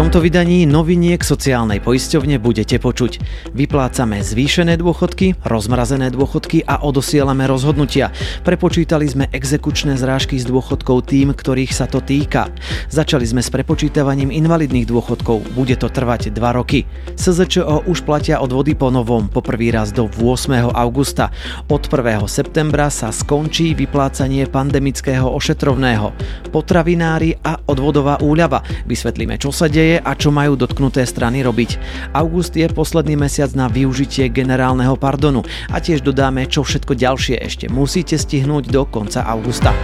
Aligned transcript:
tomto 0.00 0.24
vydaní 0.24 0.64
noviniek 0.64 1.20
sociálnej 1.20 1.76
poisťovne 1.84 2.40
budete 2.40 2.80
počuť. 2.80 3.20
Vyplácame 3.52 4.24
zvýšené 4.24 4.80
dôchodky, 4.80 5.36
rozmrazené 5.44 6.08
dôchodky 6.08 6.64
a 6.64 6.80
odosielame 6.80 7.44
rozhodnutia. 7.44 8.08
Prepočítali 8.40 9.04
sme 9.04 9.28
exekučné 9.28 10.00
zrážky 10.00 10.40
z 10.40 10.48
dôchodkov 10.48 11.04
tým, 11.04 11.36
ktorých 11.36 11.76
sa 11.76 11.84
to 11.84 12.00
týka. 12.00 12.48
Začali 12.88 13.28
sme 13.28 13.44
s 13.44 13.52
prepočítavaním 13.52 14.32
invalidných 14.32 14.88
dôchodkov, 14.88 15.52
bude 15.52 15.76
to 15.76 15.92
trvať 15.92 16.32
2 16.32 16.40
roky. 16.48 16.88
SZČO 17.20 17.84
už 17.84 18.00
platia 18.08 18.40
odvody 18.40 18.72
po 18.72 18.88
novom, 18.88 19.28
po 19.28 19.44
prvý 19.44 19.68
raz 19.68 19.92
do 19.92 20.08
8. 20.08 20.72
augusta. 20.80 21.28
Od 21.68 21.84
1. 21.84 22.24
septembra 22.24 22.88
sa 22.88 23.12
skončí 23.12 23.76
vyplácanie 23.76 24.48
pandemického 24.48 25.28
ošetrovného. 25.28 26.16
Potravinári 26.48 27.36
a 27.44 27.60
odvodová 27.68 28.16
úľava. 28.24 28.64
Vysvetlíme, 28.88 29.36
čo 29.36 29.52
sa 29.52 29.68
deje 29.68 29.89
deje 29.90 29.98
a 30.06 30.14
čo 30.14 30.30
majú 30.30 30.54
dotknuté 30.54 31.02
strany 31.02 31.42
robiť. 31.42 31.70
August 32.14 32.54
je 32.54 32.70
posledný 32.70 33.18
mesiac 33.18 33.50
na 33.58 33.66
využitie 33.66 34.30
generálneho 34.30 34.94
pardonu 34.94 35.42
a 35.66 35.82
tiež 35.82 36.06
dodáme, 36.06 36.46
čo 36.46 36.62
všetko 36.62 36.94
ďalšie 36.94 37.36
ešte 37.42 37.66
musíte 37.66 38.14
stihnúť 38.14 38.70
do 38.70 38.86
konca 38.86 39.26
augusta. 39.26 39.74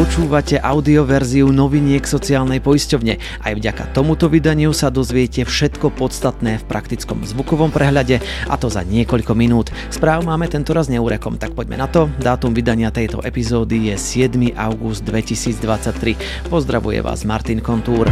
Počúvate 0.00 0.56
audioverziu 0.56 1.52
noviniek 1.52 2.00
sociálnej 2.08 2.64
poisťovne. 2.64 3.20
Aj 3.20 3.52
vďaka 3.52 3.92
tomuto 3.92 4.32
vydaniu 4.32 4.72
sa 4.72 4.88
dozviete 4.88 5.44
všetko 5.44 5.92
podstatné 5.92 6.56
v 6.56 6.64
praktickom 6.64 7.20
zvukovom 7.20 7.68
prehľade 7.68 8.16
a 8.48 8.54
to 8.56 8.72
za 8.72 8.80
niekoľko 8.80 9.36
minút. 9.36 9.68
Správ 9.92 10.24
máme 10.24 10.48
tento 10.48 10.72
raz 10.72 10.88
neurekom, 10.88 11.36
tak 11.36 11.52
poďme 11.52 11.76
na 11.76 11.84
to. 11.84 12.08
Dátum 12.16 12.56
vydania 12.56 12.88
tejto 12.88 13.20
epizódy 13.20 13.92
je 13.92 14.24
7. 14.24 14.56
august 14.56 15.04
2023. 15.04 16.48
Pozdravuje 16.48 17.04
vás 17.04 17.28
Martin 17.28 17.60
Kontúr. 17.60 18.08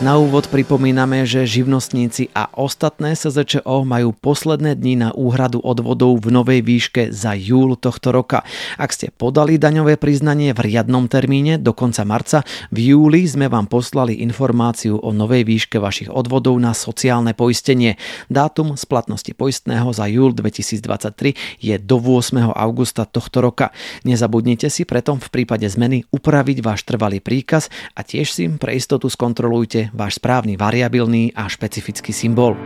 Na 0.00 0.16
úvod 0.16 0.48
pripomíname, 0.48 1.28
že 1.28 1.44
živnostníci 1.44 2.32
a 2.32 2.48
ostatné 2.56 3.12
SZČO 3.12 3.84
majú 3.84 4.16
posledné 4.16 4.72
dni 4.72 4.96
na 4.96 5.08
úhradu 5.12 5.60
odvodov 5.60 6.24
v 6.24 6.32
novej 6.32 6.64
výške 6.64 7.12
za 7.12 7.36
júl 7.36 7.76
tohto 7.76 8.08
roka. 8.08 8.40
Ak 8.80 8.96
ste 8.96 9.12
podali 9.12 9.60
daňové 9.60 10.00
priznanie 10.00 10.56
v 10.56 10.72
riadnom 10.72 11.04
termíne 11.04 11.60
do 11.60 11.76
konca 11.76 12.08
marca, 12.08 12.48
v 12.72 12.96
júli 12.96 13.28
sme 13.28 13.52
vám 13.52 13.68
poslali 13.68 14.24
informáciu 14.24 14.96
o 14.96 15.12
novej 15.12 15.44
výške 15.44 15.76
vašich 15.76 16.08
odvodov 16.08 16.56
na 16.56 16.72
sociálne 16.72 17.36
poistenie. 17.36 18.00
Dátum 18.32 18.80
splatnosti 18.80 19.36
poistného 19.36 19.92
za 19.92 20.08
júl 20.08 20.32
2023 20.32 21.60
je 21.60 21.76
do 21.76 22.00
8. 22.00 22.40
augusta 22.56 23.04
tohto 23.04 23.44
roka. 23.44 23.68
Nezabudnite 24.08 24.72
si 24.72 24.88
preto 24.88 25.12
v 25.20 25.28
prípade 25.28 25.68
zmeny 25.68 26.08
upraviť 26.08 26.64
váš 26.64 26.88
trvalý 26.88 27.20
príkaz 27.20 27.68
a 27.92 28.00
tiež 28.00 28.32
si 28.32 28.48
pre 28.56 28.80
istotu 28.80 29.12
skontrolujte 29.12 29.89
váš 29.92 30.22
správny 30.22 30.56
variabilný 30.56 31.34
a 31.34 31.48
špecifický 31.48 32.12
symbol 32.12 32.56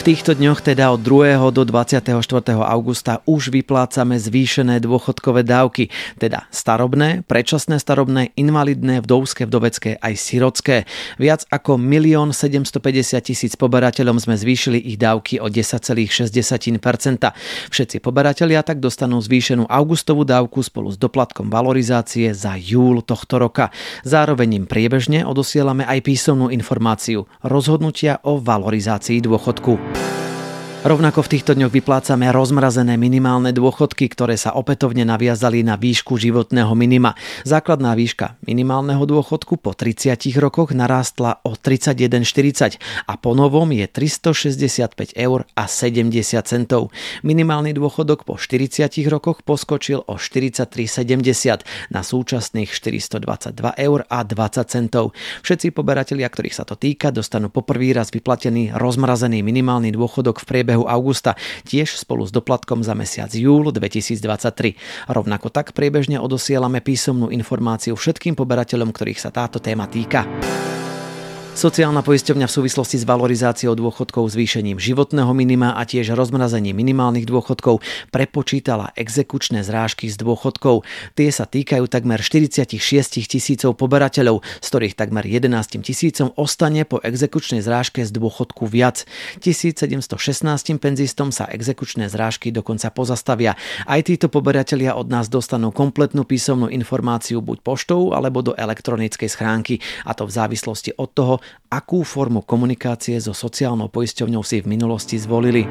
týchto 0.00 0.32
dňoch, 0.32 0.64
teda 0.64 0.96
od 0.96 1.04
2. 1.04 1.38
do 1.54 1.62
24. 1.62 2.08
augusta, 2.56 3.20
už 3.28 3.52
vyplácame 3.52 4.16
zvýšené 4.16 4.80
dôchodkové 4.80 5.44
dávky, 5.44 5.92
teda 6.16 6.48
starobné, 6.48 7.20
predčasné 7.28 7.76
starobné, 7.76 8.32
invalidné, 8.32 9.04
vdovské, 9.04 9.44
vdovecké 9.44 10.00
aj 10.00 10.14
sirocké. 10.16 10.88
Viac 11.20 11.44
ako 11.52 11.76
1 11.76 12.32
750 12.32 13.20
tisíc 13.22 13.52
poberateľom 13.60 14.16
sme 14.16 14.40
zvýšili 14.40 14.80
ich 14.80 14.96
dávky 14.96 15.36
o 15.36 15.52
10,6%. 15.52 16.32
Všetci 17.68 17.96
poberatelia 18.00 18.64
tak 18.64 18.80
dostanú 18.80 19.20
zvýšenú 19.20 19.68
augustovú 19.68 20.24
dávku 20.24 20.64
spolu 20.64 20.90
s 20.90 20.98
doplatkom 20.98 21.52
valorizácie 21.52 22.32
za 22.32 22.56
júl 22.56 23.04
tohto 23.04 23.36
roka. 23.36 23.68
Zároveň 24.00 24.64
im 24.64 24.66
priebežne 24.66 25.28
odosielame 25.28 25.84
aj 25.84 26.00
písomnú 26.00 26.48
informáciu 26.48 27.28
rozhodnutia 27.44 28.16
o 28.24 28.40
valorizácii 28.40 29.20
dôchodku. 29.20 29.83
Thank 29.92 30.28
you. 30.28 30.33
Rovnako 30.84 31.24
v 31.24 31.32
týchto 31.32 31.56
dňoch 31.56 31.72
vyplácame 31.80 32.28
rozmrazené 32.28 33.00
minimálne 33.00 33.56
dôchodky, 33.56 34.04
ktoré 34.12 34.36
sa 34.36 34.52
opätovne 34.52 35.08
naviazali 35.08 35.64
na 35.64 35.80
výšku 35.80 36.20
životného 36.20 36.68
minima. 36.76 37.16
Základná 37.48 37.96
výška 37.96 38.36
minimálneho 38.44 39.00
dôchodku 39.08 39.56
po 39.64 39.72
30 39.72 40.12
rokoch 40.36 40.76
narástla 40.76 41.40
o 41.40 41.56
31,40 41.56 42.76
a 43.08 43.16
po 43.16 43.32
novom 43.32 43.72
je 43.72 43.88
365 43.88 45.16
eur 45.16 45.48
a 45.56 45.64
70 45.64 46.20
centov. 46.44 46.92
Minimálny 47.24 47.72
dôchodok 47.72 48.28
po 48.28 48.36
40 48.36 48.84
rokoch 49.08 49.40
poskočil 49.40 50.04
o 50.04 50.20
43,70 50.20 51.64
na 51.96 52.04
súčasných 52.04 52.68
422 52.68 53.56
eur 53.80 54.04
a 54.04 54.20
20 54.20 54.68
centov. 54.68 55.16
Všetci 55.48 55.72
poberatelia, 55.72 56.28
ktorých 56.28 56.60
sa 56.60 56.68
to 56.68 56.76
týka, 56.76 57.08
dostanú 57.08 57.48
poprvý 57.48 57.96
raz 57.96 58.12
vyplatený 58.12 58.76
rozmrazený 58.76 59.40
minimálny 59.40 59.88
dôchodok 59.88 60.44
v 60.44 60.48
priebehu 60.52 60.73
priebehu 60.74 60.90
augusta, 60.90 61.38
tiež 61.62 61.94
spolu 61.94 62.26
s 62.26 62.34
doplatkom 62.34 62.82
za 62.82 62.98
mesiac 62.98 63.30
júl 63.30 63.70
2023. 63.70 64.74
Rovnako 65.06 65.54
tak 65.54 65.70
priebežne 65.70 66.18
odosielame 66.18 66.82
písomnú 66.82 67.30
informáciu 67.30 67.94
všetkým 67.94 68.34
poberateľom, 68.34 68.90
ktorých 68.90 69.22
sa 69.22 69.30
táto 69.30 69.62
téma 69.62 69.86
týka. 69.86 70.26
Sociálna 71.54 72.02
poisťovňa 72.02 72.50
v 72.50 72.56
súvislosti 72.58 72.98
s 72.98 73.06
valorizáciou 73.06 73.78
dôchodkov, 73.78 74.26
zvýšením 74.26 74.82
životného 74.82 75.30
minima 75.38 75.78
a 75.78 75.86
tiež 75.86 76.10
rozmrazením 76.18 76.74
minimálnych 76.74 77.30
dôchodkov 77.30 77.78
prepočítala 78.10 78.90
exekučné 78.98 79.62
zrážky 79.62 80.10
z 80.10 80.18
dôchodkov. 80.18 80.82
Tie 81.14 81.30
sa 81.30 81.46
týkajú 81.46 81.86
takmer 81.86 82.18
46 82.18 82.74
tisícov 83.30 83.78
poberateľov, 83.78 84.42
z 84.42 84.66
ktorých 84.66 84.98
takmer 84.98 85.22
11 85.22 85.78
tisícom 85.78 86.34
ostane 86.34 86.82
po 86.82 86.98
exekučnej 86.98 87.62
zrážke 87.62 88.02
z 88.02 88.10
dôchodku 88.10 88.66
viac. 88.66 89.06
1716 89.38 90.10
penzistom 90.82 91.30
sa 91.30 91.46
exekučné 91.46 92.10
zrážky 92.10 92.50
dokonca 92.50 92.90
pozastavia. 92.90 93.54
Aj 93.86 94.02
títo 94.02 94.26
poberatelia 94.26 94.98
od 94.98 95.06
nás 95.06 95.30
dostanú 95.30 95.70
kompletnú 95.70 96.26
písomnú 96.26 96.66
informáciu 96.66 97.38
buď 97.38 97.62
poštou 97.62 98.10
alebo 98.10 98.42
do 98.42 98.58
elektronickej 98.58 99.30
schránky, 99.30 99.78
a 100.02 100.18
to 100.18 100.26
v 100.26 100.34
závislosti 100.34 100.98
od 100.98 101.14
toho, 101.14 101.34
akú 101.68 102.06
formu 102.06 102.42
komunikácie 102.46 103.18
so 103.18 103.34
sociálnou 103.34 103.90
poisťovňou 103.90 104.42
si 104.46 104.62
v 104.62 104.70
minulosti 104.70 105.18
zvolili. 105.18 105.66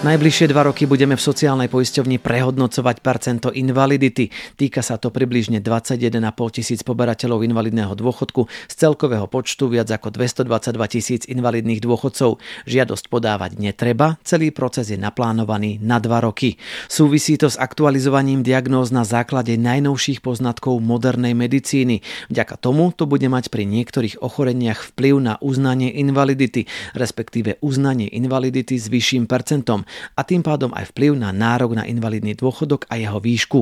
Najbližšie 0.00 0.48
dva 0.48 0.64
roky 0.64 0.88
budeme 0.88 1.12
v 1.12 1.20
sociálnej 1.20 1.68
poisťovni 1.68 2.24
prehodnocovať 2.24 3.04
percento 3.04 3.52
invalidity. 3.52 4.32
Týka 4.56 4.80
sa 4.80 4.96
to 4.96 5.12
približne 5.12 5.60
21,5 5.60 6.56
tisíc 6.56 6.80
poberateľov 6.80 7.44
invalidného 7.44 7.92
dôchodku 7.92 8.48
z 8.48 8.74
celkového 8.80 9.28
počtu 9.28 9.68
viac 9.68 9.92
ako 9.92 10.08
222 10.08 10.72
tisíc 10.88 11.28
invalidných 11.28 11.84
dôchodcov. 11.84 12.40
Žiadosť 12.64 13.04
podávať 13.12 13.60
netreba, 13.60 14.16
celý 14.24 14.48
proces 14.56 14.88
je 14.88 14.96
naplánovaný 14.96 15.76
na 15.84 16.00
dva 16.00 16.24
roky. 16.24 16.56
Súvisí 16.88 17.36
to 17.36 17.52
s 17.52 17.60
aktualizovaním 17.60 18.40
diagnóz 18.40 18.88
na 18.88 19.04
základe 19.04 19.60
najnovších 19.60 20.24
poznatkov 20.24 20.80
modernej 20.80 21.36
medicíny. 21.36 22.00
Vďaka 22.32 22.56
tomu 22.56 22.88
to 22.96 23.04
bude 23.04 23.28
mať 23.28 23.52
pri 23.52 23.68
niektorých 23.68 24.24
ochoreniach 24.24 24.96
vplyv 24.96 25.14
na 25.20 25.34
uznanie 25.44 25.92
invalidity, 25.92 26.64
respektíve 26.96 27.60
uznanie 27.60 28.08
invalidity 28.08 28.80
s 28.80 28.88
vyšším 28.88 29.28
percentom 29.28 29.84
a 30.14 30.20
tým 30.26 30.44
pádom 30.44 30.74
aj 30.76 30.92
vplyv 30.92 31.16
na 31.16 31.32
nárok 31.32 31.78
na 31.78 31.88
invalidný 31.88 32.36
dôchodok 32.36 32.84
a 32.90 33.00
jeho 33.00 33.16
výšku. 33.16 33.60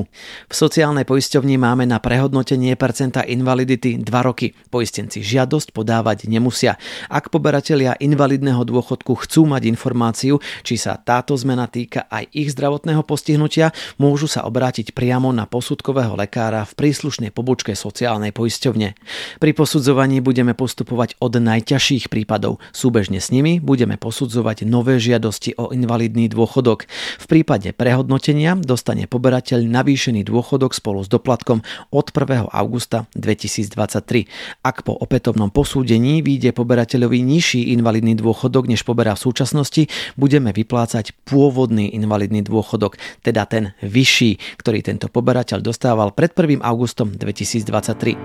V 0.49 0.53
sociálnej 0.53 1.07
poisťovni 1.07 1.55
máme 1.55 1.87
na 1.87 2.03
prehodnotenie 2.03 2.75
percenta 2.75 3.23
invalidity 3.23 4.01
2 4.01 4.09
roky. 4.27 4.51
Poistenci 4.67 5.23
žiadosť 5.23 5.71
podávať 5.71 6.27
nemusia. 6.27 6.75
Ak 7.07 7.31
poberatelia 7.31 7.95
invalidného 7.95 8.65
dôchodku 8.67 9.15
chcú 9.23 9.47
mať 9.47 9.71
informáciu, 9.71 10.43
či 10.67 10.75
sa 10.75 10.99
táto 10.99 11.37
zmena 11.39 11.71
týka 11.71 12.09
aj 12.11 12.27
ich 12.35 12.51
zdravotného 12.51 13.05
postihnutia, 13.07 13.71
môžu 13.95 14.27
sa 14.27 14.43
obrátiť 14.43 14.91
priamo 14.91 15.31
na 15.31 15.47
posudkového 15.47 16.19
lekára 16.19 16.67
v 16.67 16.75
príslušnej 16.75 17.31
pobočke 17.31 17.71
sociálnej 17.71 18.35
poisťovne. 18.35 18.97
Pri 19.39 19.51
posudzovaní 19.55 20.19
budeme 20.19 20.51
postupovať 20.51 21.15
od 21.23 21.39
najťažších 21.39 22.11
prípadov. 22.11 22.59
Súbežne 22.75 23.23
s 23.23 23.31
nimi 23.31 23.63
budeme 23.63 23.95
posudzovať 23.95 24.67
nové 24.67 24.99
žiadosti 24.99 25.55
o 25.55 25.71
invalidný 25.71 26.18
invalidný 26.19 26.27
dôchodok. 26.35 26.83
V 27.23 27.25
prípade 27.31 27.71
prehodnotenia 27.71 28.59
dostane 28.59 29.07
poberateľ 29.07 29.63
navýšený 29.63 30.27
dôchodok 30.27 30.75
spolu 30.75 30.99
s 31.05 31.07
doplatkom 31.07 31.63
od 31.95 32.05
1. 32.11 32.51
augusta 32.51 33.07
2023. 33.15 34.27
Ak 34.67 34.83
po 34.83 34.91
opätovnom 34.99 35.47
posúdení 35.47 36.19
vyjde 36.19 36.51
poberateľovi 36.51 37.23
nižší 37.23 37.71
invalidný 37.71 38.19
dôchodok, 38.19 38.67
než 38.67 38.83
poberá 38.83 39.15
v 39.15 39.23
súčasnosti, 39.31 39.87
budeme 40.19 40.51
vyplácať 40.51 41.15
pôvodný 41.23 41.95
invalidný 41.95 42.43
dôchodok, 42.43 42.99
teda 43.23 43.47
ten 43.47 43.71
vyšší, 43.79 44.59
ktorý 44.59 44.83
tento 44.83 45.07
poberateľ 45.07 45.63
dostával 45.63 46.11
pred 46.11 46.35
1. 46.35 46.59
augustom 46.59 47.15
2023. 47.15 48.19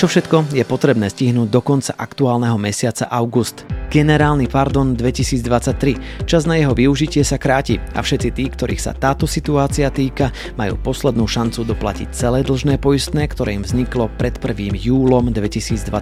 Čo 0.00 0.10
všetko 0.10 0.50
je 0.50 0.64
potrebné 0.66 1.06
stihnúť 1.06 1.46
do 1.46 1.60
konca 1.62 1.94
aktuálneho 1.94 2.58
mesiaca 2.58 3.06
august? 3.06 3.62
Generálny 3.92 4.48
pardon 4.48 4.96
2023. 4.96 6.24
Čas 6.24 6.48
na 6.48 6.56
jeho 6.56 6.72
využitie 6.72 7.20
sa 7.20 7.36
kráti 7.36 7.76
a 7.92 8.00
všetci 8.00 8.28
tí, 8.32 8.48
ktorých 8.48 8.80
sa 8.80 8.96
táto 8.96 9.28
situácia 9.28 9.92
týka, 9.92 10.32
majú 10.56 10.80
poslednú 10.80 11.28
šancu 11.28 11.60
doplatiť 11.68 12.08
celé 12.08 12.40
dlžné 12.40 12.80
poistné, 12.80 13.28
ktoré 13.28 13.52
im 13.52 13.60
vzniklo 13.60 14.08
pred 14.16 14.40
1. 14.40 14.80
júlom 14.80 15.28
2022. 15.28 15.92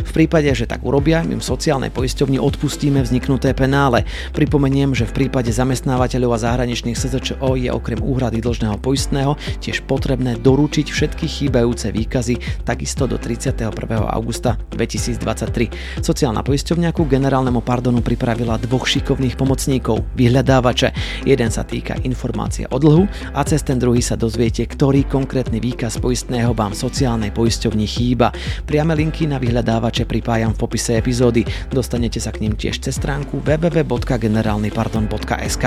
V 0.00 0.10
prípade, 0.16 0.48
že 0.56 0.64
tak 0.64 0.80
urobia, 0.80 1.20
im 1.20 1.44
sociálnej 1.44 1.92
poisťovni 1.92 2.40
odpustíme 2.40 3.04
vzniknuté 3.04 3.52
penále. 3.52 4.08
Pripomeniem, 4.32 4.96
že 4.96 5.04
v 5.04 5.28
prípade 5.28 5.52
zamestnávateľov 5.52 6.40
a 6.40 6.42
zahraničných 6.48 6.96
SZČO 6.96 7.52
je 7.60 7.68
okrem 7.68 8.00
úhrady 8.00 8.40
dlžného 8.40 8.80
poistného 8.80 9.36
tiež 9.60 9.84
potrebné 9.84 10.40
doručiť 10.40 10.88
všetky 10.88 11.28
chýbajúce 11.28 11.92
výkazy 11.92 12.64
takisto 12.64 13.04
do 13.04 13.20
31. 13.20 13.76
augusta 14.08 14.56
2023. 14.72 16.00
Sociálna 16.00 16.40
poisťovňa 16.40 16.88
ku 16.96 17.09
generálnemu 17.10 17.58
pardonu 17.66 17.98
pripravila 17.98 18.54
dvoch 18.62 18.86
šikovných 18.86 19.34
pomocníkov, 19.34 20.06
vyhľadávače. 20.14 20.94
Jeden 21.26 21.50
sa 21.50 21.66
týka 21.66 21.98
informácie 22.06 22.70
o 22.70 22.78
dlhu 22.78 23.10
a 23.34 23.42
cez 23.42 23.66
ten 23.66 23.82
druhý 23.82 23.98
sa 23.98 24.14
dozviete, 24.14 24.62
ktorý 24.62 25.10
konkrétny 25.10 25.58
výkaz 25.58 25.98
poistného 25.98 26.54
vám 26.54 26.70
sociálnej 26.70 27.34
poisťovni 27.34 27.86
chýba. 27.90 28.30
Priame 28.62 28.94
linky 28.94 29.26
na 29.26 29.42
vyhľadávače 29.42 30.06
pripájam 30.06 30.54
v 30.54 30.60
popise 30.62 30.94
epizódy. 30.94 31.42
Dostanete 31.74 32.22
sa 32.22 32.30
k 32.30 32.46
ním 32.46 32.54
tiež 32.54 32.78
cez 32.78 32.94
stránku 32.94 33.42
www.generalnypardon.sk. 33.42 35.66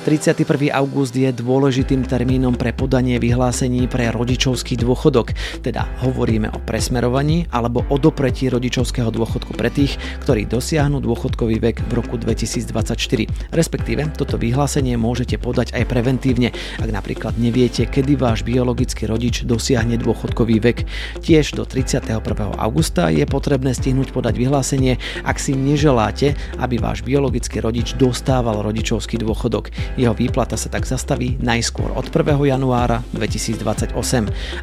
31. 0.00 0.72
august 0.72 1.12
je 1.12 1.28
dôležitým 1.28 2.08
termínom 2.08 2.56
pre 2.56 2.72
podanie 2.72 3.20
vyhlásení 3.20 3.84
pre 3.84 4.08
rodičovský 4.08 4.80
dôchodok, 4.80 5.36
teda 5.60 5.84
hovoríme 6.00 6.48
o 6.48 6.58
presmerovaní 6.64 7.44
alebo 7.52 7.84
o 7.92 8.00
dopretí 8.00 8.48
rodičovského 8.48 9.12
dôchodku 9.12 9.52
pre 9.52 9.68
tých, 9.68 10.00
ktorí 10.24 10.48
dosiahnu 10.48 11.04
dôchodkový 11.04 11.60
vek 11.60 11.84
v 11.84 11.92
roku 11.92 12.16
2024. 12.16 13.52
Respektíve 13.52 14.08
toto 14.16 14.40
vyhlásenie 14.40 14.96
môžete 14.96 15.36
podať 15.36 15.76
aj 15.76 15.84
preventívne, 15.84 16.56
ak 16.80 16.88
napríklad 16.88 17.36
neviete, 17.36 17.84
kedy 17.84 18.16
váš 18.16 18.40
biologický 18.40 19.04
rodič 19.04 19.44
dosiahne 19.44 20.00
dôchodkový 20.00 20.64
vek. 20.64 20.88
Tiež 21.20 21.52
do 21.52 21.68
31. 21.68 22.24
augusta 22.56 23.12
je 23.12 23.28
potrebné 23.28 23.76
stihnúť 23.76 24.16
podať 24.16 24.40
vyhlásenie, 24.40 24.96
ak 25.28 25.36
si 25.36 25.52
neželáte, 25.52 26.40
aby 26.56 26.80
váš 26.80 27.04
biologický 27.04 27.60
rodič 27.60 27.92
dostával 28.00 28.64
rodičovský 28.64 29.20
dôchodok. 29.20 29.89
Jeho 29.98 30.14
výplata 30.14 30.54
sa 30.54 30.70
tak 30.70 30.86
zastaví 30.86 31.34
najskôr 31.42 31.90
od 31.98 32.06
1. 32.06 32.38
januára 32.46 33.02
2028. 33.10 33.94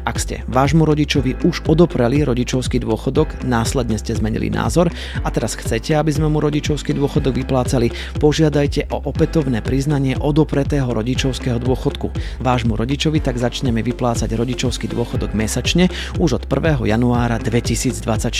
Ak 0.08 0.16
ste 0.16 0.40
vášmu 0.48 0.88
rodičovi 0.88 1.44
už 1.44 1.68
odopreli 1.68 2.24
rodičovský 2.24 2.80
dôchodok, 2.80 3.44
následne 3.44 4.00
ste 4.00 4.16
zmenili 4.16 4.48
názor 4.48 4.88
a 5.20 5.28
teraz 5.28 5.52
chcete, 5.52 5.92
aby 5.92 6.08
sme 6.08 6.32
mu 6.32 6.40
rodičovský 6.40 6.96
dôchodok 6.96 7.44
vyplácali, 7.44 7.92
požiadajte 8.16 8.88
o 8.88 9.04
opätovné 9.04 9.60
priznanie 9.60 10.16
odopretého 10.16 10.88
rodičovského 10.88 11.60
dôchodku. 11.60 12.08
Vášmu 12.40 12.72
rodičovi 12.80 13.20
tak 13.20 13.36
začneme 13.36 13.84
vyplácať 13.84 14.32
rodičovský 14.32 14.88
dôchodok 14.88 15.36
mesačne 15.36 15.92
už 16.16 16.40
od 16.40 16.44
1. 16.48 16.88
januára 16.88 17.36
2024. 17.36 18.32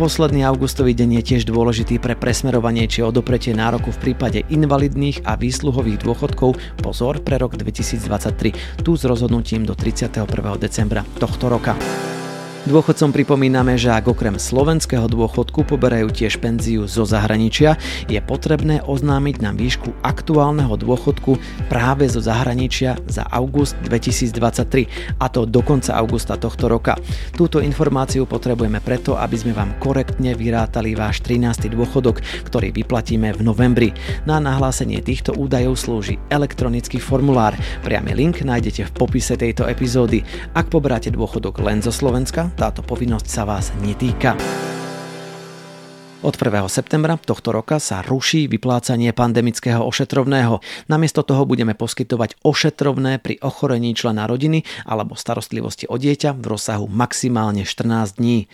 Posledný 0.00 0.40
augustový 0.48 0.96
deň 0.96 1.20
je 1.20 1.22
tiež 1.22 1.42
dôležitý 1.44 2.00
pre 2.00 2.16
presmerovanie 2.16 2.88
či 2.88 3.04
odopretie 3.04 3.52
nároku 3.52 3.92
v 3.92 4.10
prípade 4.10 4.40
invalidných 4.48 5.28
a 5.28 5.36
výsluhových 5.36 5.81
dôchodkových 5.82 5.98
dôchodkov, 5.98 6.50
pozor 6.78 7.18
pre 7.26 7.42
rok 7.42 7.58
2023, 7.58 8.86
tu 8.86 8.94
s 8.94 9.02
rozhodnutím 9.02 9.66
do 9.66 9.74
31. 9.74 10.22
decembra 10.54 11.02
tohto 11.18 11.50
roka. 11.50 11.74
Dôchodcom 12.62 13.10
pripomíname, 13.10 13.74
že 13.74 13.90
ak 13.90 14.06
okrem 14.06 14.38
slovenského 14.38 15.10
dôchodku 15.10 15.66
poberajú 15.66 16.14
tiež 16.14 16.38
penziu 16.38 16.86
zo 16.86 17.02
zahraničia, 17.02 17.74
je 18.06 18.22
potrebné 18.22 18.78
oznámiť 18.86 19.36
na 19.42 19.50
výšku 19.50 19.90
aktuálneho 19.98 20.70
dôchodku 20.78 21.42
práve 21.66 22.06
zo 22.06 22.22
zahraničia 22.22 23.02
za 23.10 23.26
august 23.34 23.74
2023, 23.90 25.18
a 25.18 25.26
to 25.26 25.42
do 25.42 25.58
konca 25.58 25.98
augusta 25.98 26.38
tohto 26.38 26.70
roka. 26.70 26.94
Túto 27.34 27.58
informáciu 27.58 28.30
potrebujeme 28.30 28.78
preto, 28.78 29.18
aby 29.18 29.34
sme 29.34 29.58
vám 29.58 29.74
korektne 29.82 30.30
vyrátali 30.38 30.94
váš 30.94 31.18
13. 31.26 31.66
dôchodok, 31.66 32.22
ktorý 32.46 32.70
vyplatíme 32.70 33.34
v 33.34 33.42
novembri. 33.42 33.90
Na 34.22 34.38
nahlásenie 34.38 35.02
týchto 35.02 35.34
údajov 35.34 35.82
slúži 35.82 36.14
elektronický 36.30 37.02
formulár. 37.02 37.58
Priamy 37.82 38.14
link 38.14 38.46
nájdete 38.46 38.86
v 38.86 38.94
popise 38.94 39.34
tejto 39.34 39.66
epizódy. 39.66 40.22
Ak 40.54 40.70
poberáte 40.70 41.10
dôchodok 41.10 41.58
len 41.58 41.82
zo 41.82 41.90
Slovenska, 41.90 42.51
táto 42.54 42.84
povinnosť 42.84 43.26
sa 43.28 43.42
vás 43.48 43.72
netýka. 43.80 44.36
Od 46.22 46.38
1. 46.38 46.54
septembra 46.70 47.18
tohto 47.18 47.50
roka 47.50 47.82
sa 47.82 47.98
ruší 47.98 48.46
vyplácanie 48.46 49.10
pandemického 49.10 49.82
ošetrovného. 49.82 50.62
Namiesto 50.86 51.26
toho 51.26 51.42
budeme 51.42 51.74
poskytovať 51.74 52.38
ošetrovné 52.46 53.18
pri 53.18 53.42
ochorení 53.42 53.90
člena 53.90 54.30
rodiny 54.30 54.62
alebo 54.86 55.18
starostlivosti 55.18 55.90
o 55.90 55.98
dieťa 55.98 56.38
v 56.38 56.44
rozsahu 56.46 56.86
maximálne 56.86 57.66
14 57.66 58.22
dní. 58.22 58.46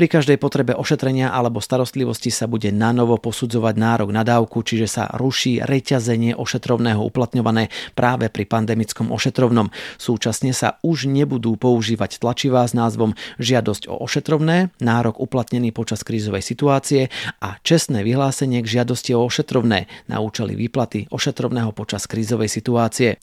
Pri 0.00 0.06
každej 0.08 0.40
potrebe 0.40 0.72
ošetrenia 0.72 1.28
alebo 1.28 1.60
starostlivosti 1.60 2.32
sa 2.32 2.48
bude 2.48 2.72
na 2.72 2.96
novo 2.96 3.20
posudzovať 3.20 3.74
nárok 3.76 4.16
na 4.16 4.24
dávku, 4.24 4.64
čiže 4.64 4.88
sa 4.88 5.04
ruší 5.12 5.60
reťazenie 5.60 6.32
ošetrovného 6.40 7.04
uplatňované 7.04 7.68
práve 7.92 8.32
pri 8.32 8.48
pandemickom 8.48 9.12
ošetrovnom. 9.12 9.68
Súčasne 10.00 10.56
sa 10.56 10.80
už 10.80 11.04
nebudú 11.04 11.60
používať 11.60 12.16
tlačivá 12.16 12.64
s 12.64 12.72
názvom 12.72 13.12
žiadosť 13.36 13.92
o 13.92 14.00
ošetrovné, 14.08 14.72
nárok 14.80 15.20
uplatnený 15.20 15.68
počas 15.76 16.00
krízovej 16.00 16.40
situácie 16.40 17.09
a 17.42 17.58
čestné 17.62 18.02
vyhlásenie 18.06 18.62
k 18.62 18.80
žiadosti 18.80 19.14
o 19.14 19.26
ošetrovné 19.26 19.90
na 20.06 20.16
účely 20.22 20.54
výplaty 20.56 21.10
ošetrovného 21.10 21.74
počas 21.74 22.06
krízovej 22.06 22.48
situácie 22.48 23.20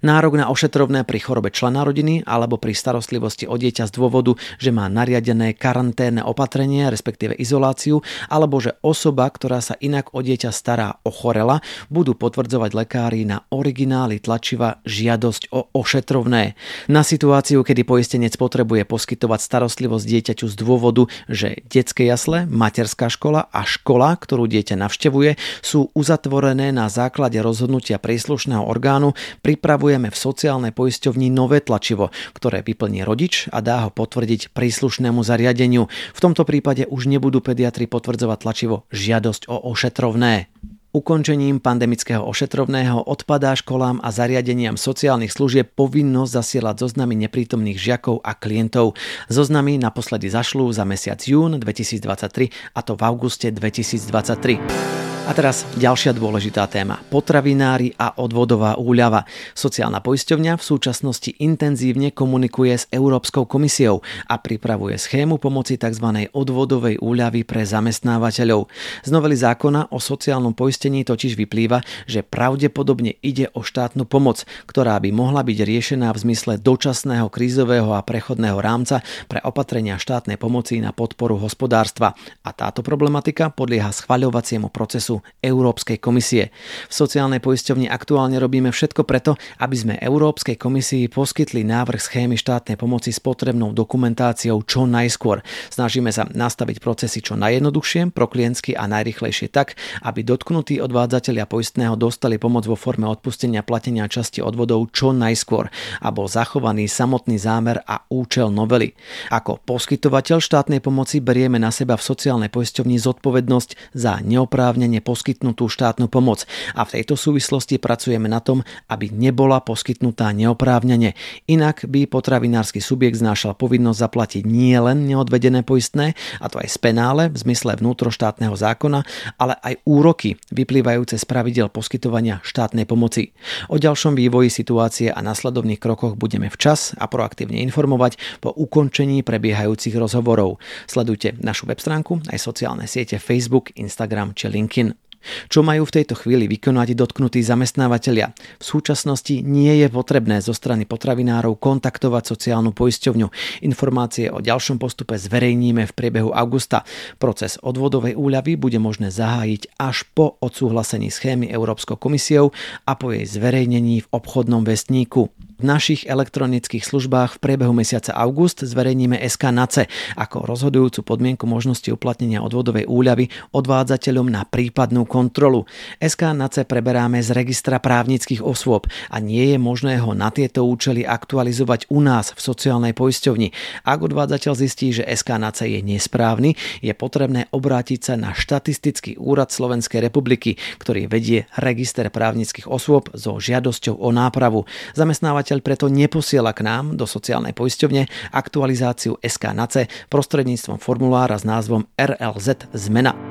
nárok 0.00 0.36
na 0.36 0.48
ošetrovné 0.52 1.04
pri 1.04 1.18
chorobe 1.20 1.52
člena 1.52 1.84
rodiny 1.84 2.24
alebo 2.24 2.56
pri 2.60 2.76
starostlivosti 2.76 3.48
o 3.48 3.56
dieťa 3.56 3.88
z 3.88 3.92
dôvodu, 3.96 4.36
že 4.60 4.72
má 4.72 4.88
nariadené 4.88 5.56
karanténne 5.56 6.24
opatrenie, 6.24 6.88
respektíve 6.88 7.36
izoláciu, 7.36 8.04
alebo 8.28 8.60
že 8.60 8.76
osoba, 8.84 9.28
ktorá 9.28 9.64
sa 9.64 9.76
inak 9.80 10.12
o 10.16 10.20
dieťa 10.20 10.50
stará, 10.52 11.00
ochorela, 11.04 11.64
budú 11.88 12.16
potvrdzovať 12.16 12.70
lekári 12.76 13.22
na 13.24 13.44
originály 13.52 14.20
tlačiva 14.20 14.82
žiadosť 14.84 15.52
o 15.52 15.70
ošetrovné. 15.72 16.54
Na 16.88 17.02
situáciu, 17.04 17.64
kedy 17.64 17.82
poistenec 17.84 18.34
potrebuje 18.36 18.84
poskytovať 18.84 19.40
starostlivosť 19.40 20.04
dieťaťu 20.04 20.46
z 20.48 20.54
dôvodu, 20.56 21.06
že 21.28 21.62
detské 21.66 22.06
jasle, 22.06 22.44
materská 22.48 23.08
škola 23.08 23.48
a 23.50 23.64
škola, 23.64 24.16
ktorú 24.16 24.46
dieťa 24.46 24.76
navštevuje, 24.78 25.40
sú 25.64 25.92
uzatvorené 25.94 26.70
na 26.70 26.86
základe 26.90 27.38
rozhodnutia 27.40 28.00
príslušného 28.00 28.62
orgánu, 28.64 29.14
pripravuje 29.40 29.89
pripravujeme 29.90 30.14
v 30.14 30.22
sociálnej 30.22 30.70
poisťovni 30.70 31.34
nové 31.34 31.58
tlačivo, 31.58 32.14
ktoré 32.30 32.62
vyplní 32.62 33.02
rodič 33.02 33.50
a 33.50 33.58
dá 33.58 33.82
ho 33.82 33.90
potvrdiť 33.90 34.54
príslušnému 34.54 35.18
zariadeniu. 35.26 35.90
V 36.14 36.20
tomto 36.22 36.46
prípade 36.46 36.86
už 36.86 37.10
nebudú 37.10 37.42
pediatri 37.42 37.90
potvrdzovať 37.90 38.38
tlačivo 38.38 38.86
žiadosť 38.94 39.50
o 39.50 39.58
ošetrovné. 39.66 40.46
Ukončením 40.90 41.62
pandemického 41.62 42.26
ošetrovného 42.26 43.06
odpadá 43.06 43.54
školám 43.54 44.02
a 44.02 44.10
zariadeniam 44.10 44.74
sociálnych 44.74 45.30
služieb 45.30 45.70
povinnosť 45.78 46.42
zasielať 46.42 46.82
zoznamy 46.82 47.14
neprítomných 47.14 47.78
žiakov 47.78 48.18
a 48.26 48.34
klientov. 48.34 48.98
Zoznamy 49.30 49.78
naposledy 49.78 50.26
zašlú 50.26 50.66
za 50.74 50.82
mesiac 50.82 51.22
jún 51.22 51.62
2023 51.62 52.74
a 52.74 52.80
to 52.82 52.98
v 52.98 53.02
auguste 53.06 53.54
2023. 53.54 55.00
A 55.30 55.36
teraz 55.36 55.62
ďalšia 55.78 56.10
dôležitá 56.10 56.66
téma. 56.66 56.98
Potravinári 57.06 57.94
a 57.94 58.18
odvodová 58.18 58.74
úľava. 58.74 59.22
Sociálna 59.54 60.02
poisťovňa 60.02 60.58
v 60.58 60.64
súčasnosti 60.64 61.30
intenzívne 61.38 62.10
komunikuje 62.10 62.74
s 62.74 62.90
Európskou 62.90 63.46
komisiou 63.46 64.02
a 64.26 64.42
pripravuje 64.42 64.98
schému 64.98 65.38
pomoci 65.38 65.78
tzv. 65.78 66.26
odvodovej 66.34 66.98
úľavy 66.98 67.46
pre 67.46 67.62
zamestnávateľov. 67.62 68.66
Z 69.06 69.10
novely 69.14 69.38
zákona 69.38 69.94
o 69.94 70.02
sociálnom 70.02 70.50
poistení 70.80 71.04
totiž 71.04 71.36
vyplýva, 71.36 71.84
že 72.08 72.24
pravdepodobne 72.24 73.12
ide 73.20 73.52
o 73.52 73.60
štátnu 73.60 74.08
pomoc, 74.08 74.48
ktorá 74.64 74.96
by 74.96 75.12
mohla 75.12 75.44
byť 75.44 75.58
riešená 75.60 76.08
v 76.08 76.22
zmysle 76.24 76.56
dočasného 76.56 77.28
krízového 77.28 77.92
a 77.92 78.00
prechodného 78.00 78.56
rámca 78.56 79.04
pre 79.28 79.44
opatrenia 79.44 80.00
štátnej 80.00 80.40
pomoci 80.40 80.80
na 80.80 80.96
podporu 80.96 81.36
hospodárstva. 81.36 82.16
A 82.40 82.56
táto 82.56 82.80
problematika 82.80 83.52
podlieha 83.52 83.92
schvaľovaciemu 83.92 84.72
procesu 84.72 85.20
Európskej 85.44 86.00
komisie. 86.00 86.48
V 86.88 86.94
sociálnej 86.96 87.44
poisťovni 87.44 87.84
aktuálne 87.92 88.40
robíme 88.40 88.72
všetko 88.72 89.04
preto, 89.04 89.36
aby 89.60 89.76
sme 89.76 89.94
Európskej 90.00 90.56
komisii 90.56 91.12
poskytli 91.12 91.60
návrh 91.60 92.00
schémy 92.00 92.40
štátnej 92.40 92.80
pomoci 92.80 93.12
s 93.12 93.20
potrebnou 93.20 93.76
dokumentáciou 93.76 94.64
čo 94.64 94.88
najskôr. 94.88 95.44
Snažíme 95.68 96.08
sa 96.08 96.24
nastaviť 96.24 96.80
procesy 96.80 97.20
čo 97.20 97.36
najjednoduchšie, 97.36 98.16
pro 98.16 98.24
klientsky 98.24 98.72
a 98.72 98.88
najrychlejšie 98.88 99.52
tak, 99.52 99.76
aby 100.00 100.24
dotknutý 100.24 100.69
tí 100.70 100.78
odvádzatelia 100.78 101.50
poistného 101.50 101.98
dostali 101.98 102.38
pomoc 102.38 102.62
vo 102.62 102.78
forme 102.78 103.10
odpustenia 103.10 103.66
platenia 103.66 104.06
časti 104.06 104.38
odvodov 104.38 104.94
čo 104.94 105.10
najskôr 105.10 105.66
a 105.98 106.08
bol 106.14 106.30
zachovaný 106.30 106.86
samotný 106.86 107.42
zámer 107.42 107.82
a 107.82 108.06
účel 108.06 108.54
novely. 108.54 108.94
Ako 109.34 109.58
poskytovateľ 109.66 110.38
štátnej 110.38 110.78
pomoci 110.78 111.18
berieme 111.18 111.58
na 111.58 111.74
seba 111.74 111.98
v 111.98 112.06
sociálnej 112.06 112.54
poisťovni 112.54 113.02
zodpovednosť 113.02 113.98
za 113.98 114.22
neoprávnene 114.22 115.02
poskytnutú 115.02 115.66
štátnu 115.66 116.06
pomoc 116.06 116.46
a 116.78 116.86
v 116.86 117.02
tejto 117.02 117.18
súvislosti 117.18 117.82
pracujeme 117.82 118.30
na 118.30 118.38
tom, 118.38 118.62
aby 118.86 119.10
nebola 119.10 119.58
poskytnutá 119.66 120.30
neoprávnene. 120.30 121.18
Inak 121.50 121.82
by 121.90 122.06
potravinársky 122.06 122.78
subjekt 122.78 123.18
znášal 123.18 123.58
povinnosť 123.58 123.98
zaplatiť 124.06 124.42
nie 124.46 124.78
len 124.78 125.10
neodvedené 125.10 125.66
poistné, 125.66 126.14
a 126.38 126.46
to 126.46 126.62
aj 126.62 126.70
z 126.70 126.78
penále 126.78 127.26
v 127.26 127.36
zmysle 127.42 127.74
vnútroštátneho 127.74 128.54
zákona, 128.54 129.02
ale 129.34 129.58
aj 129.66 129.74
úroky 129.82 130.38
vyplývajúce 130.62 131.16
z 131.16 131.24
pravidel 131.24 131.72
poskytovania 131.72 132.44
štátnej 132.44 132.84
pomoci. 132.84 133.32
O 133.72 133.80
ďalšom 133.80 134.14
vývoji 134.14 134.52
situácie 134.52 135.08
a 135.08 135.20
nasledovných 135.24 135.80
krokoch 135.80 136.14
budeme 136.20 136.52
včas 136.52 136.92
a 137.00 137.08
proaktívne 137.08 137.58
informovať 137.64 138.20
po 138.44 138.52
ukončení 138.52 139.24
prebiehajúcich 139.24 139.96
rozhovorov. 139.96 140.60
Sledujte 140.84 141.36
našu 141.40 141.66
web 141.66 141.80
stránku 141.80 142.20
aj 142.28 142.38
sociálne 142.38 142.84
siete 142.84 143.16
Facebook, 143.16 143.72
Instagram 143.74 144.36
či 144.36 144.52
LinkedIn. 144.52 145.09
Čo 145.52 145.60
majú 145.60 145.84
v 145.84 145.94
tejto 146.00 146.16
chvíli 146.16 146.48
vykonať 146.48 146.96
dotknutí 146.96 147.44
zamestnávateľia? 147.44 148.32
V 148.56 148.64
súčasnosti 148.64 149.44
nie 149.44 149.84
je 149.84 149.88
potrebné 149.92 150.40
zo 150.40 150.56
strany 150.56 150.88
potravinárov 150.88 151.60
kontaktovať 151.60 152.32
sociálnu 152.32 152.72
poisťovňu. 152.72 153.28
Informácie 153.64 154.32
o 154.32 154.40
ďalšom 154.40 154.80
postupe 154.80 155.20
zverejníme 155.20 155.84
v 155.84 155.92
priebehu 155.92 156.32
augusta. 156.32 156.88
Proces 157.20 157.60
odvodovej 157.60 158.16
úľavy 158.16 158.56
bude 158.56 158.80
možné 158.80 159.12
zahájiť 159.12 159.76
až 159.76 160.08
po 160.16 160.40
odsúhlasení 160.40 161.12
schémy 161.12 161.52
Európskou 161.52 162.00
komisiou 162.00 162.56
a 162.88 162.96
po 162.96 163.12
jej 163.12 163.28
zverejnení 163.28 164.04
v 164.04 164.10
obchodnom 164.10 164.64
vestníku. 164.64 165.28
V 165.60 165.68
našich 165.68 166.08
elektronických 166.08 166.80
službách 166.80 167.36
v 167.36 167.42
priebehu 167.44 167.76
mesiaca 167.76 168.16
august 168.16 168.64
zverejníme 168.64 169.20
SK 169.20 169.52
NACE 169.52 169.92
ako 170.16 170.48
rozhodujúcu 170.48 171.04
podmienku 171.04 171.44
možnosti 171.44 171.84
uplatnenia 171.92 172.40
odvodovej 172.40 172.88
úľavy 172.88 173.28
odvádzateľom 173.52 174.24
na 174.32 174.48
prípadnú 174.48 175.04
kontrolu. 175.04 175.68
SK 176.00 176.32
NACE 176.32 176.64
preberáme 176.64 177.20
z 177.20 177.36
registra 177.36 177.76
právnických 177.76 178.40
osôb 178.40 178.88
a 179.12 179.20
nie 179.20 179.52
je 179.52 179.60
možné 179.60 180.00
ho 180.00 180.16
na 180.16 180.32
tieto 180.32 180.64
účely 180.64 181.04
aktualizovať 181.04 181.92
u 181.92 182.00
nás 182.00 182.32
v 182.32 182.40
sociálnej 182.40 182.96
poisťovni. 182.96 183.52
Ak 183.84 184.00
odvádzateľ 184.00 184.52
zistí, 184.56 184.96
že 184.96 185.04
SK 185.04 185.44
NACE 185.44 185.68
je 185.68 185.84
nesprávny, 185.84 186.56
je 186.80 186.96
potrebné 186.96 187.52
obrátiť 187.52 188.00
sa 188.00 188.14
na 188.16 188.32
štatistický 188.32 189.20
úrad 189.20 189.52
Slovenskej 189.52 190.00
republiky, 190.00 190.56
ktorý 190.80 191.04
vedie 191.04 191.44
register 191.60 192.08
právnických 192.08 192.64
osôb 192.64 193.12
so 193.12 193.36
žiadosťou 193.36 194.00
o 194.00 194.08
nápravu. 194.08 194.64
Zamestnávať 194.96 195.49
Zamestnávateľ 195.50 195.66
preto 195.66 195.90
neposiela 195.90 196.54
k 196.54 196.62
nám 196.62 196.94
do 196.94 197.10
sociálnej 197.10 197.50
poisťovne 197.50 198.06
aktualizáciu 198.30 199.18
SK 199.18 199.50
NACE 199.50 199.82
prostredníctvom 200.06 200.78
formulára 200.78 201.34
s 201.34 201.42
názvom 201.42 201.90
RLZ 201.98 202.70
Zmena. 202.70 203.29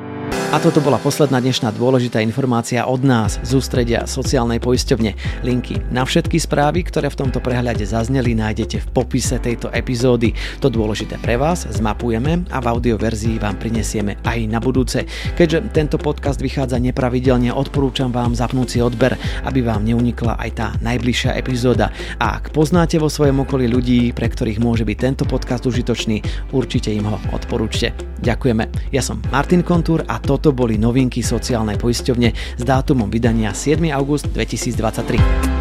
A 0.50 0.58
toto 0.58 0.82
bola 0.82 0.98
posledná 0.98 1.38
dnešná 1.38 1.70
dôležitá 1.78 2.26
informácia 2.26 2.82
od 2.82 3.06
nás 3.06 3.38
z 3.46 3.54
ústredia 3.54 4.10
sociálnej 4.10 4.58
poisťovne. 4.58 5.46
Linky 5.46 5.78
na 5.94 6.02
všetky 6.02 6.42
správy, 6.42 6.82
ktoré 6.90 7.14
v 7.14 7.22
tomto 7.22 7.38
prehľade 7.38 7.86
zazneli, 7.86 8.34
nájdete 8.34 8.82
v 8.82 8.88
popise 8.90 9.38
tejto 9.38 9.70
epizódy. 9.70 10.34
To 10.58 10.74
dôležité 10.74 11.22
pre 11.22 11.38
vás 11.38 11.70
zmapujeme 11.70 12.50
a 12.50 12.58
v 12.58 12.66
audioverzii 12.66 13.38
vám 13.38 13.62
prinesieme 13.62 14.18
aj 14.26 14.50
na 14.50 14.58
budúce. 14.58 15.06
Keďže 15.38 15.70
tento 15.70 16.02
podcast 16.02 16.42
vychádza 16.42 16.82
nepravidelne, 16.82 17.54
odporúčam 17.54 18.10
vám 18.10 18.34
zapnúť 18.34 18.68
si 18.74 18.80
odber, 18.82 19.22
aby 19.46 19.62
vám 19.62 19.86
neunikla 19.86 20.34
aj 20.34 20.50
tá 20.58 20.68
najbližšia 20.82 21.38
epizóda. 21.38 21.94
A 22.18 22.42
ak 22.42 22.58
poznáte 22.58 22.98
vo 22.98 23.06
svojom 23.06 23.46
okolí 23.46 23.70
ľudí, 23.70 24.18
pre 24.18 24.26
ktorých 24.26 24.58
môže 24.58 24.82
byť 24.82 24.98
tento 24.98 25.24
podcast 25.30 25.70
užitočný, 25.70 26.26
určite 26.58 26.90
im 26.90 27.06
ho 27.06 27.22
odporúčte. 27.38 27.94
Ďakujeme. 28.26 28.90
Ja 28.90 29.06
som 29.06 29.22
Martin 29.30 29.62
Kontúr 29.62 30.02
a 30.10 30.18
to 30.18 30.39
toto 30.40 30.56
boli 30.56 30.80
novinky 30.80 31.20
sociálnej 31.20 31.76
poisťovne 31.76 32.32
s 32.32 32.64
dátumom 32.64 33.12
vydania 33.12 33.52
7. 33.52 33.92
august 33.92 34.32
2023. 34.32 35.59